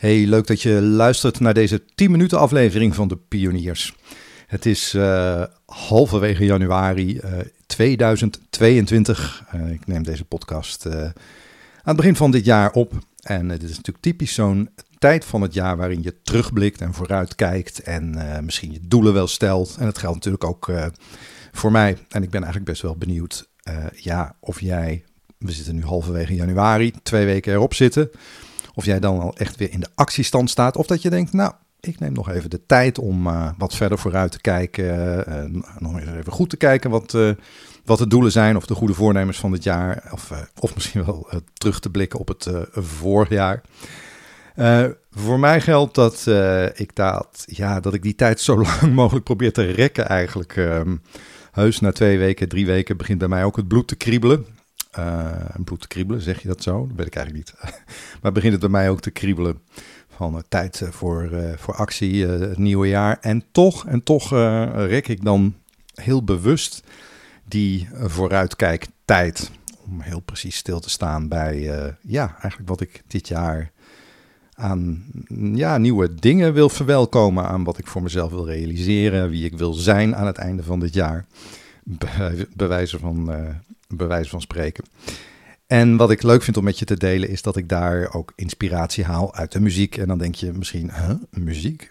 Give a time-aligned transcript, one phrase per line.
[0.00, 3.94] Hey, leuk dat je luistert naar deze 10 minuten aflevering van de Pioniers.
[4.46, 7.32] Het is uh, halverwege januari uh,
[7.66, 9.44] 2022.
[9.54, 11.12] Uh, ik neem deze podcast aan
[11.82, 12.92] het begin van dit jaar op.
[13.22, 17.82] En het is natuurlijk typisch zo'n tijd van het jaar waarin je terugblikt en vooruitkijkt.
[17.82, 19.76] En misschien je doelen wel stelt.
[19.78, 20.70] En dat geldt natuurlijk ook
[21.52, 21.96] voor mij.
[22.08, 23.48] En ik ben eigenlijk best wel benieuwd
[23.94, 25.04] ja, of jij,
[25.38, 28.10] we zitten nu halverwege januari, twee weken erop zitten
[28.74, 30.76] of jij dan al echt weer in de actiestand staat.
[30.76, 33.98] Of dat je denkt, nou, ik neem nog even de tijd om uh, wat verder
[33.98, 34.84] vooruit te kijken.
[35.28, 37.30] Uh, nog even goed te kijken wat, uh,
[37.84, 38.56] wat de doelen zijn.
[38.56, 40.08] Of de goede voornemens van het jaar.
[40.12, 43.62] Of, of misschien wel terug te blikken op het vorig jaar.
[45.10, 46.26] voor mij geldt dat,
[46.74, 50.56] ik dat, ja, dat ik die tijd zo lang mogelijk probeer te rekken eigenlijk.
[50.56, 51.02] Um,
[51.50, 54.46] heus, na twee weken, drie weken begint bij mij ook het bloed te kriebelen.
[54.98, 55.32] Uh,
[55.64, 56.86] bloed te kriebelen, zeg je dat zo?
[56.86, 57.74] Dat weet ik eigenlijk niet.
[58.22, 59.60] maar begint het bij mij ook te kriebelen
[60.08, 63.18] van uh, tijd voor, uh, voor actie, het nieuwe jaar.
[63.20, 64.30] En toch, en toch
[64.74, 65.54] rek ik dan
[65.94, 66.82] heel bewust
[67.44, 69.50] die vooruitkijktijd.
[69.84, 71.60] Om heel precies stil te staan bij,
[72.00, 73.70] ja, eigenlijk wat ik dit jaar
[74.54, 75.04] aan
[75.54, 77.46] ja, nieuwe dingen wil verwelkomen.
[77.46, 80.80] Aan wat ik voor mezelf wil realiseren, wie ik wil zijn aan het einde van
[80.80, 81.26] dit jaar.
[82.56, 83.30] Bij, van
[83.96, 84.84] bewijs van spreken.
[85.66, 88.32] En wat ik leuk vind om met je te delen is dat ik daar ook
[88.36, 89.96] inspiratie haal uit de muziek.
[89.96, 90.90] En dan denk je misschien,
[91.30, 91.90] muziek?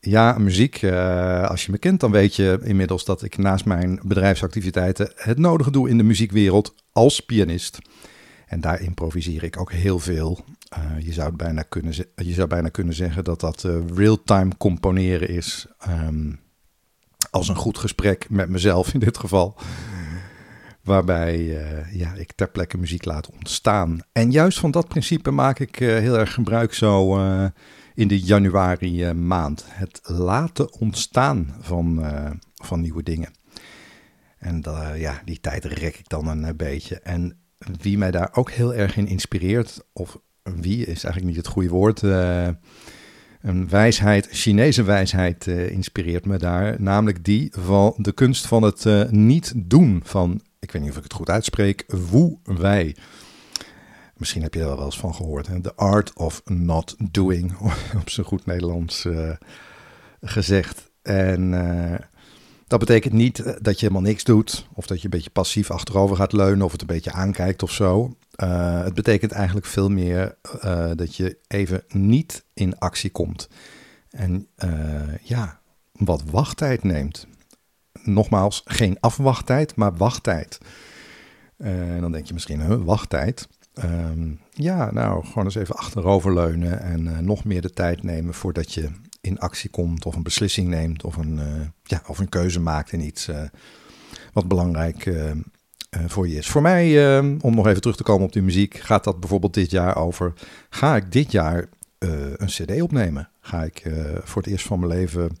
[0.00, 0.82] Ja, muziek.
[0.82, 5.38] Uh, als je me kent, dan weet je inmiddels dat ik naast mijn bedrijfsactiviteiten het
[5.38, 7.78] nodige doe in de muziekwereld als pianist.
[8.46, 10.44] En daar improviseer ik ook heel veel.
[10.78, 15.28] Uh, je, zou bijna kunnen, je zou bijna kunnen zeggen dat dat uh, real-time componeren
[15.28, 15.66] is.
[15.88, 16.40] Um,
[17.30, 19.56] als een goed gesprek met mezelf in dit geval.
[20.84, 24.00] Waarbij uh, ja, ik ter plekke muziek laat ontstaan.
[24.12, 27.44] En juist van dat principe maak ik uh, heel erg gebruik zo uh,
[27.94, 29.64] in de januari maand.
[29.68, 32.04] Het laten ontstaan van,
[32.54, 33.32] van nieuwe dingen.
[34.38, 34.62] En
[34.96, 37.00] ja, die tijd rek ik dan een beetje.
[37.00, 37.38] En
[37.80, 41.68] wie mij daar ook heel erg in inspireert, of wie is eigenlijk niet het goede
[41.68, 42.02] woord.
[42.02, 46.80] een wijsheid, Chinese wijsheid inspireert me daar.
[46.80, 51.02] Namelijk die van de kunst van het niet doen van ik weet niet of ik
[51.02, 52.94] het goed uitspreek, Wu Wei.
[54.16, 55.46] Misschien heb je er wel eens van gehoord.
[55.46, 55.60] Hè?
[55.60, 57.56] The Art of Not Doing,
[58.02, 59.30] op zijn goed Nederlands uh,
[60.20, 60.90] gezegd.
[61.02, 61.94] En uh,
[62.66, 65.70] dat betekent niet eh, dat je helemaal niks doet, of dat je een beetje passief
[65.70, 68.16] achterover gaat leunen, of het een beetje aankijkt of zo.
[68.36, 70.36] Het betekent eigenlijk veel meer
[70.94, 73.48] dat je even niet in actie komt.
[74.10, 74.48] En
[75.22, 75.60] ja,
[75.92, 77.26] wat wachttijd neemt
[78.06, 80.58] nogmaals, geen afwachttijd, maar wachttijd.
[81.56, 83.48] En dan denk je misschien, huh, wachttijd.
[83.84, 88.72] Um, ja, nou, gewoon eens even achteroverleunen en uh, nog meer de tijd nemen voordat
[88.72, 92.60] je in actie komt of een beslissing neemt of een, uh, ja, of een keuze
[92.60, 93.30] maakt in iets
[94.32, 95.14] wat belangrijk
[96.06, 96.48] voor je is.
[96.48, 99.54] Voor mij, ehm, om nog even terug te komen op die muziek, gaat dat bijvoorbeeld
[99.54, 100.32] dit jaar over,
[100.70, 103.28] ga ik dit jaar een cd opnemen?
[103.40, 103.82] Ga ik
[104.24, 105.38] voor het eerst van mijn leven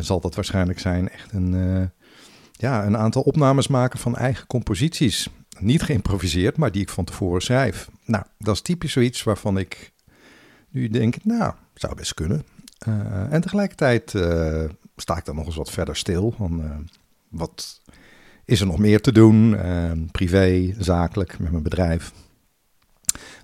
[0.00, 1.84] zal dat waarschijnlijk zijn echt een, uh,
[2.52, 5.28] ja, een aantal opnames maken van eigen composities.
[5.58, 7.90] Niet geïmproviseerd, maar die ik van tevoren schrijf.
[8.04, 9.92] Nou, dat is typisch zoiets waarvan ik
[10.68, 12.44] nu denk, nou, zou best kunnen.
[12.88, 14.10] Uh, en tegelijkertijd
[14.96, 16.34] sta ik dan nog eens wat verder stil.
[17.28, 17.80] Wat
[18.44, 19.56] is er nog meer te doen?
[20.10, 22.12] privé, zakelijk, met mijn bedrijf.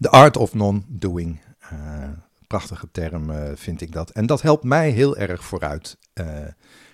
[0.00, 1.40] The art of non-doing
[2.54, 4.10] prachtige term uh, vind ik dat.
[4.10, 6.26] En dat helpt mij heel erg vooruit, uh,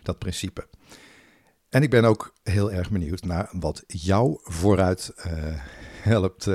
[0.03, 0.67] dat principe.
[1.69, 5.33] En ik ben ook heel erg benieuwd naar wat jou vooruit uh,
[6.03, 6.49] helpt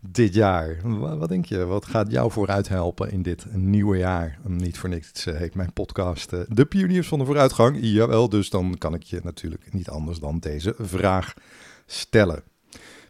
[0.00, 0.80] dit jaar.
[0.82, 1.64] Wat, wat, denk je?
[1.64, 4.38] Wat gaat jou vooruit helpen in dit nieuwe jaar?
[4.46, 7.78] Niet voor niks heet mijn podcast De Pioniers van de Vooruitgang.
[7.80, 11.34] Jawel, dus dan kan ik je natuurlijk niet anders dan deze vraag
[11.86, 12.42] stellen.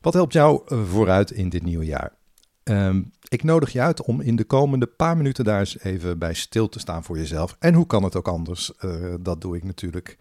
[0.01, 2.21] Wat helpt jou vooruit in dit nieuwe jaar?
[2.65, 6.35] Um, ik nodig je uit om in de komende paar minuten daar eens even bij
[6.35, 7.57] stil te staan voor jezelf.
[7.59, 8.73] En hoe kan het ook anders?
[8.81, 10.19] Uh, dat doe ik natuurlijk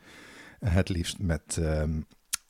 [0.59, 1.83] het liefst met, uh,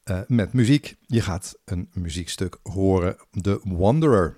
[0.09, 0.95] uh, met muziek.
[1.05, 4.37] Je gaat een muziekstuk horen, The Wanderer.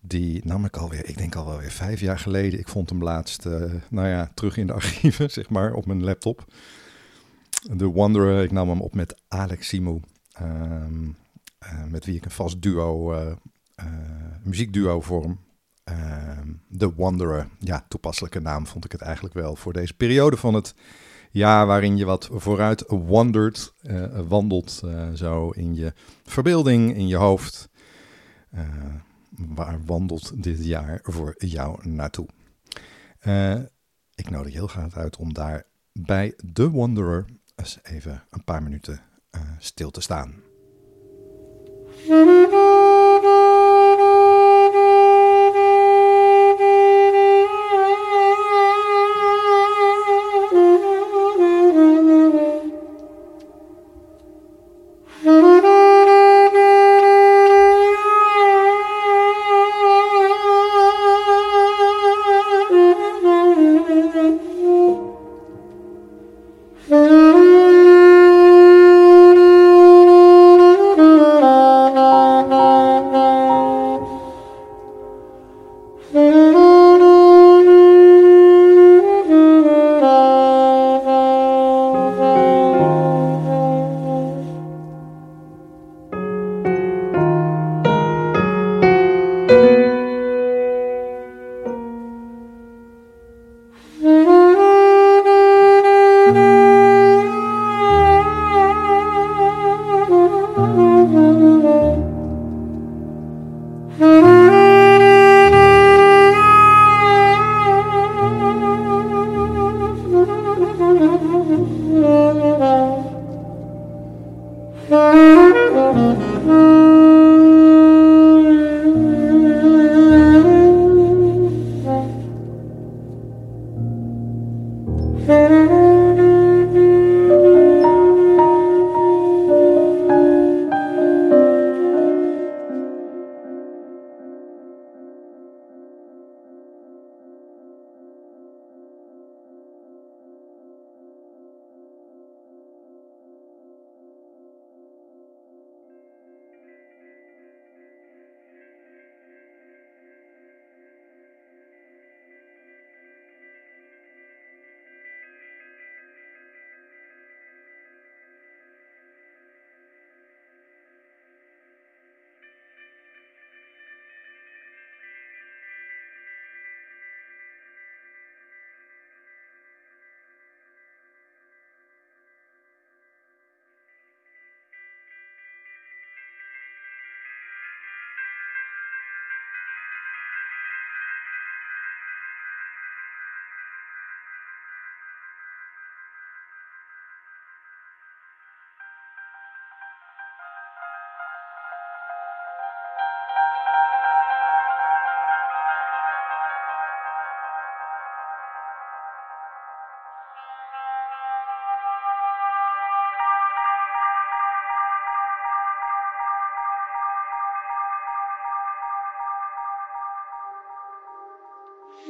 [0.00, 2.58] Die nam ik alweer, ik denk al weer vijf jaar geleden.
[2.58, 3.44] Ik vond hem laatst,
[3.88, 6.44] nou ja, terug in de archieven, zeg maar, op mijn laptop.
[7.76, 10.00] The Wanderer, ik nam hem op met Alex Simo.
[10.42, 11.16] Um,
[11.88, 13.12] met wie ik een vast duo
[14.42, 15.38] muziekduo vorm.
[15.90, 16.38] Uh,
[16.78, 17.48] The Wanderer.
[17.58, 20.74] Ja, toepasselijke naam vond ik het eigenlijk wel voor deze periode van het
[21.30, 25.92] jaar waarin je wat vooruit wandert, uh, wandelt uh, zo in je
[26.24, 27.68] verbeelding, in je hoofd.
[29.30, 32.26] waar wandelt dit jaar voor jou naartoe?
[34.14, 37.24] Ik nodig heel graag uit om daar bij The Wanderer
[37.56, 39.00] eens even een paar minuten
[39.58, 40.34] stil te staan.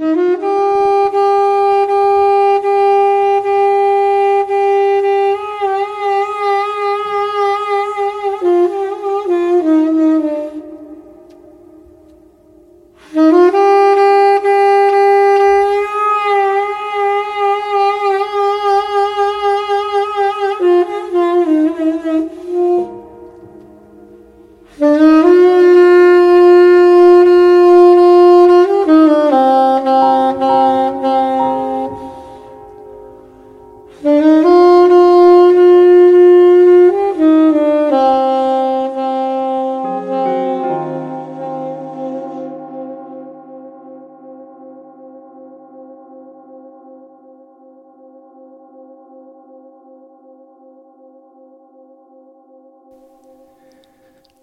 [0.00, 0.21] Mm-hmm.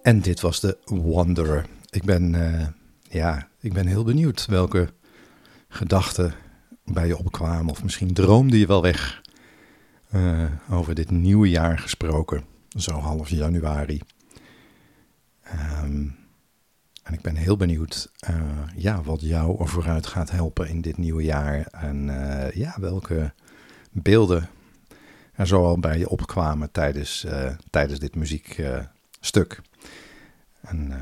[0.09, 1.65] En dit was de Wanderer.
[1.89, 2.67] Ik ben, uh,
[3.09, 4.89] ja, ik ben heel benieuwd welke
[5.67, 6.33] gedachten
[6.85, 7.71] bij je opkwamen.
[7.71, 9.21] Of misschien droomde je wel weg
[10.13, 12.43] uh, over dit nieuwe jaar gesproken.
[12.69, 14.01] Zo half januari.
[15.83, 16.15] Um,
[17.03, 18.41] en ik ben heel benieuwd uh,
[18.75, 21.67] ja, wat jou vooruit gaat helpen in dit nieuwe jaar.
[21.71, 22.05] En
[22.53, 23.33] ja, welke
[23.91, 24.49] beelden
[25.33, 27.25] er zoal bij je opkwamen tijdens,
[27.69, 29.61] tijdens dit muziekstuk.
[30.61, 30.95] En uh,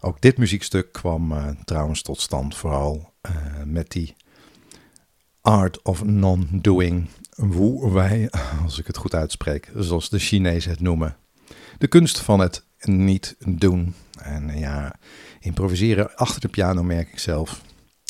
[0.00, 3.32] ook dit muziekstuk kwam uh, trouwens tot stand vooral uh,
[3.64, 4.16] met die
[5.40, 7.08] art of non-doing.
[7.34, 8.30] Wu wij,
[8.64, 11.16] als ik het goed uitspreek, zoals de Chinezen het noemen.
[11.78, 13.94] De kunst van het niet doen.
[14.22, 14.94] En ja,
[15.40, 17.62] improviseren achter de piano merk ik zelf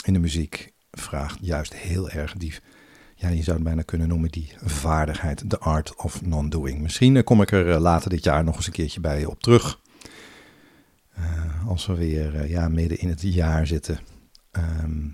[0.04, 2.54] in de muziek vraagt juist heel erg die,
[3.14, 6.80] ja, je zou het bijna kunnen noemen die vaardigheid, de art of non-doing.
[6.80, 9.80] Misschien kom ik er later dit jaar nog eens een keertje bij op terug.
[11.66, 13.98] Als we weer ja, midden in het jaar zitten.
[14.50, 15.08] Ehm,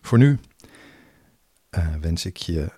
[0.00, 0.38] voor nu
[2.00, 2.72] wens ik je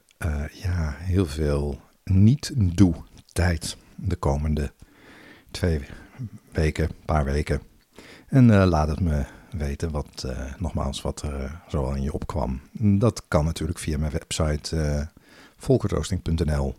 [0.53, 2.95] ja, heel veel niet-doe
[3.33, 4.73] tijd de komende
[5.51, 5.81] twee
[6.53, 7.61] weken, paar weken.
[8.27, 12.61] En laat het me weten wat, uh, nogmaals, wat er uh, zo in je opkwam.
[12.73, 15.07] Dat kan natuurlijk via mijn website uh,
[15.57, 16.75] volkertroosting.nl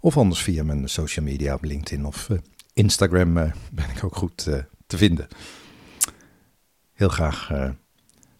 [0.00, 2.28] of anders via mijn social media op LinkedIn of
[2.72, 3.34] Instagram
[3.72, 4.48] ben ik ook goed
[4.86, 5.28] te vinden.
[6.92, 7.50] Heel graag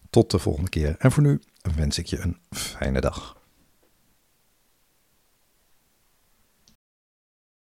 [0.09, 0.95] tot de volgende keer.
[0.97, 1.41] En voor nu
[1.75, 3.36] wens ik je een fijne dag.